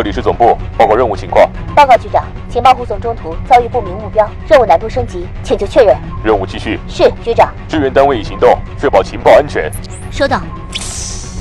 [0.00, 1.46] 这里是总部，报告任务情况。
[1.76, 5.94] 报告局长，情报护送中途遭遇不明目标，任务难度升级，请求确认。
[6.24, 6.80] 任务继续。
[6.88, 7.52] 是局长。
[7.68, 9.70] 支援单位已行动，确保情报安全。
[10.10, 10.40] 收到。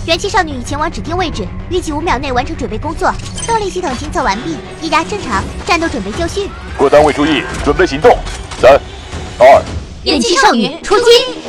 [0.05, 3.09] 元气少女已前往指定位置，预计五秒内完成准备工作。
[3.47, 6.49] 动力系统检测完毕，液压正常，战斗准备就绪。
[6.77, 8.13] 各单位注意，准备行动。
[8.57, 8.73] 三、
[9.39, 9.63] 二，
[10.03, 11.48] 元气少女出击。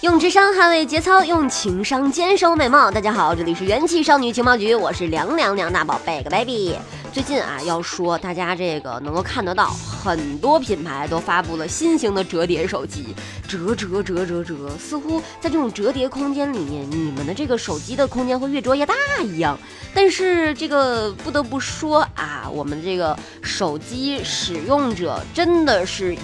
[0.00, 2.88] 用智商捍卫节操，用情商坚守美貌。
[2.88, 6.76] 大家好，这里是元气少女情报局，我是凉凉凉大宝贝个 baby。
[7.12, 13.12] 最近啊，要说大家这个能够看得到，很多品牌都发布了新型的折叠手机，
[13.48, 18.94] 折折折折折，似乎在这种折叠空间里面，你们的这个手机的空间会越折越大
[19.24, 19.58] 一样。
[19.92, 26.18] 但是这个不得不说啊，我们这个手机使用者真的是以。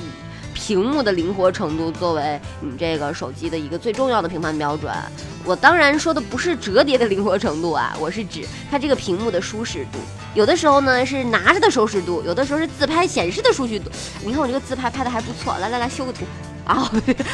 [0.54, 4.90] 屏幕的灵活程度作为你这个手机的一个最重要的评判标准，
[5.45, 9.98] 我当然说的不是折叠的灵活程度啊，我是指它这个屏幕的舒适度。
[10.34, 13.90] 有的时候呢是拿着的舒适度，有的时候是自拍显示的舒适度。
[14.24, 16.24] 你看我这个自拍拍的还不错，来来来修个图
[16.66, 16.90] 啊，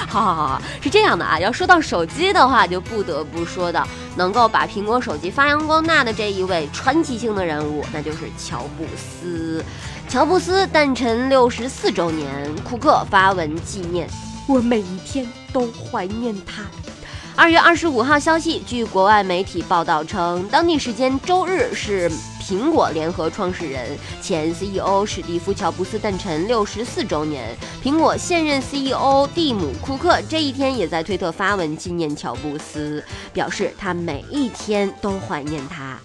[0.08, 1.38] 好好好，是这样的啊。
[1.38, 3.86] 要说到手机的话，就不得不说到
[4.16, 9.64] 能够把苹果手机发扬光大的这一位传奇性的人物，那就是乔布斯。
[10.08, 14.08] 乔布斯诞辰六十四周年，库克发文纪念，
[14.48, 16.64] 我每一天都怀念他。
[17.36, 22.10] 二月二十五号消息，据国外媒体报道称，当地时间周日是
[22.50, 27.56] 苹果联合创始人、前 CEO 史蒂夫·乔布斯诞辰六十四周年。
[27.80, 35.96] 苹果现任 CEO 蒂姆·库克这一天也在推特发文纪念乔布斯，表示他每一天都怀念他。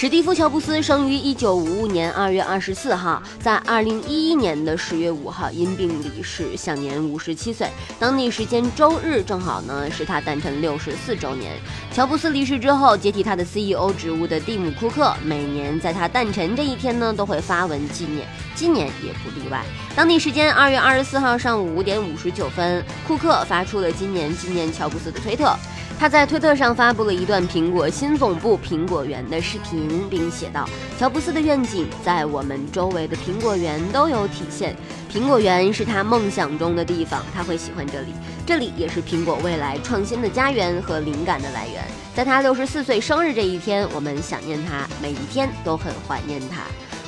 [0.00, 7.68] 史蒂夫·乔布斯生于一九五五年二月二十四号，在二零一一年的十月五号因病离世，享年五十七岁。
[7.98, 11.52] 当地时间周日正好呢是他诞辰六十四周年。
[11.92, 19.62] 乔布斯离世之后，接替他的 CEO 职务的蒂姆·库克每年在他诞辰这一天呢都会发文纪念，今年也不例外。
[19.94, 25.54] 当地时间二月二十四号上午五点五十九分，库克发出了今年纪念乔布斯的推特。
[26.00, 30.66] 他在推特上发布了一段苹果新总部苹果园的视频，并写道
[30.98, 34.74] ：“乔布斯的愿景在我们周围的苹果园都有体现。
[35.12, 38.14] 苹果园是他梦想中的地方，他会喜欢这里。
[38.46, 41.84] 这里也是苹果未来创新的家园和灵感的来源。
[42.16, 46.62] 在他六十四岁生日这一天，我们想念他，每一天都很怀念他。”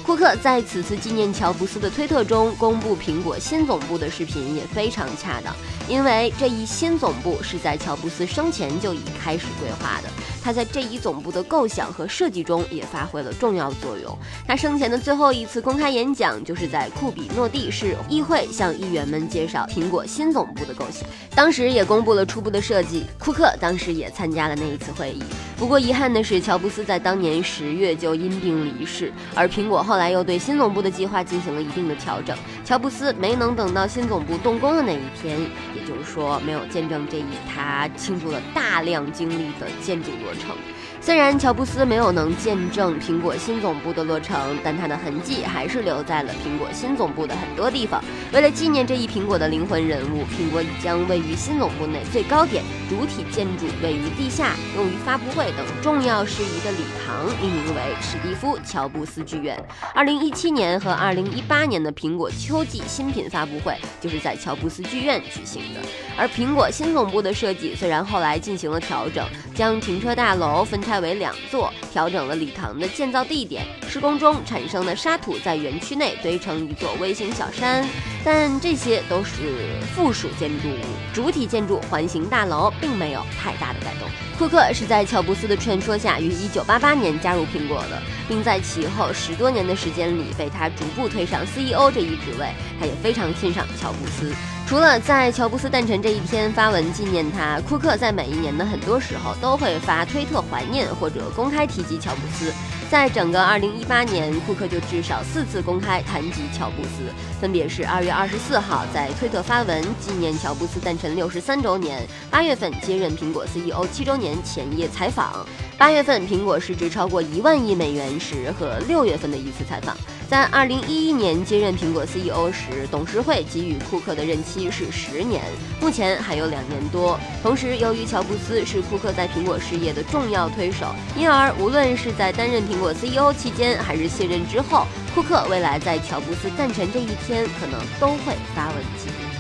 [0.05, 5.55] 库克在此次纪念乔布斯的推特中公布苹果新总部的视频也非常恰当，
[5.89, 10.09] 因为这一新总部是在乔布斯生前就已开始规划的。
[10.43, 14.19] 他在这一总部的构想和设计中也发挥了重要作用。
[14.47, 23.07] 他生前的最后一次公开演讲就是在库比诺蒂市议会向议员们介绍苹果新总部的构想，当时也公布了初步的设计。
[23.19, 25.23] 库克当时也参加了那一次会议。
[25.57, 32.37] 不过遗憾的是，乔布斯在当年十月就因病离世，而苹果后来又对新总部的计划进行了一定的调整。
[32.65, 35.39] 乔布斯没能等到新总部动工的那一天，
[35.83, 40.57] 就是说，没有见证这一他倾注了大量精力的建筑落成。
[41.01, 48.01] 虽然乔布斯没有能见证苹果新总部的落成，但他的痕迹还是留在了苹果新总部的很多地方。
[48.33, 59.59] 为了纪念这一苹果的灵魂人物，苹果已将位于新总部内最高点、主体建筑位于地下、用于发布会等重要事宜的礼堂命名为史蒂夫·乔布斯剧院。
[59.95, 65.81] 二零一七年和二零一八年的苹果秋季新品发布会就是在乔布斯剧院举行的。
[66.19, 71.01] 而苹果新总部的设计虽然后来进行了调整，将停车大楼分拆。
[71.01, 73.65] 为两座，调整了礼堂的建造地点。
[73.89, 77.85] 施工中产生的沙土在园区内堆成一座微型小山，
[78.23, 84.09] 但这些都是附属建筑物，主体建筑环形大楼并没有太大的改动。
[84.37, 92.49] 库克是在乔布斯的劝说下于1988年加入苹果的，并在其后十多年的时间里被他逐步推上 CEO 这一职位。
[92.81, 94.35] 他也非常欣赏乔布斯。
[94.67, 102.53] 除了在乔布斯诞辰这一天发文纪念他，库克在每一年的很多时候都会发推特怀念或者公开提及乔布斯。
[102.93, 107.11] 在整个2018年，库克就至少四次公开谈及乔布斯，
[107.41, 115.47] 分别是2月24号在推特发文纪念乔布斯诞辰63周年，8月份接任苹果 CEO 七周年前夜采访
[115.79, 119.97] ，8月份苹果市值超过一万亿美元时和6月份的一次采访。
[120.33, 125.43] 在二零一一年接任苹果 CEO 时，董事会给予库克的任期是十年，
[125.79, 127.21] 目前还有两年多。
[127.43, 130.87] 同时，由于乔布斯是库克在苹果事业的重要推手，
[131.19, 139.31] 因而无论是在担任苹果 CEO 期间，还是卸任之后，库克未来在乔布斯诞辰这一天，可能都会发文纪念。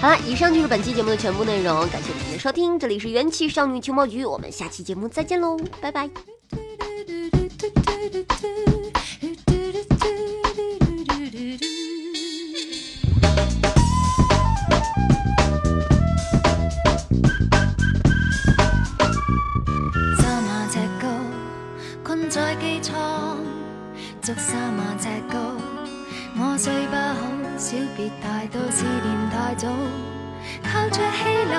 [0.00, 6.08] 好了，以上就是本期节目的全部内容，感谢您的收听，这里是元气少女情报局，我们下期节目再见喽，拜拜。
[24.52, 25.38] 三萬尺高。
[26.36, 27.24] 我睡不好，
[27.56, 29.66] 小別太多，思念太早。
[30.62, 31.56] 靠着氣流，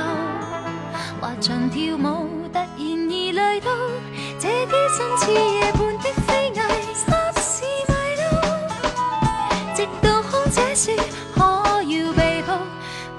[1.19, 3.71] 滑翔跳舞，突然而累到，
[4.39, 6.61] 這機身似夜半的飛蟻，
[7.01, 7.09] 霎
[7.41, 7.91] 時迷
[8.21, 8.23] 路。
[9.75, 10.93] 直到空姐說
[11.33, 11.41] 可
[11.81, 12.59] 要被抱，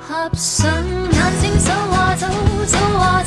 [0.00, 2.28] 合上眼睛數下走，
[2.64, 3.23] 數下，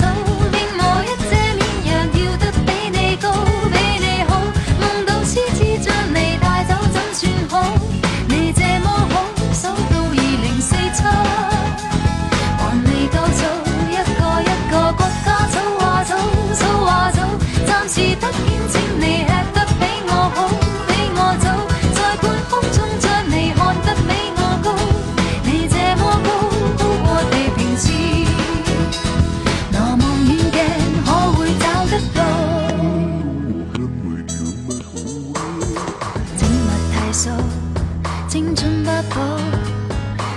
[38.27, 39.37] 青春不保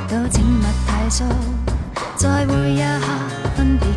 [0.09, 1.25] 都请勿太骚
[2.15, 3.07] 在每一刻
[3.57, 3.89] 分别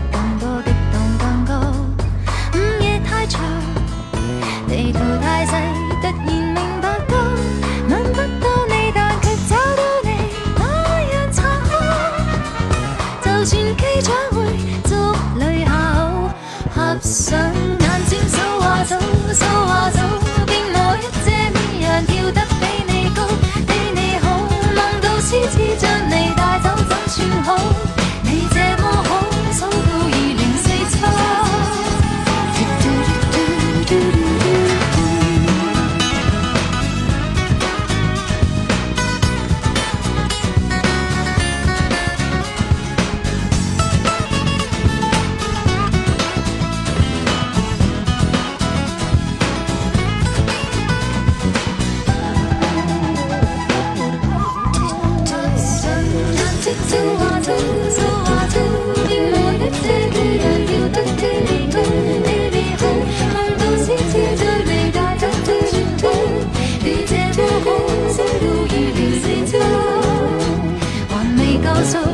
[71.74, 72.13] hermoso.